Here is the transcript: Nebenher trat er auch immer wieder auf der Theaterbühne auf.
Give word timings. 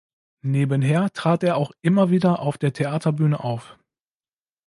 Nebenher 0.43 1.11
trat 1.13 1.43
er 1.43 1.57
auch 1.57 1.71
immer 1.83 2.09
wieder 2.09 2.39
auf 2.39 2.57
der 2.57 2.73
Theaterbühne 2.73 3.43
auf. 3.43 3.77